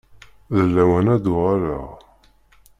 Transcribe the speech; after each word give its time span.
D 0.57 0.59
lawan 0.75 1.07
ad 1.15 1.25
uɣaleɣ. 1.33 1.87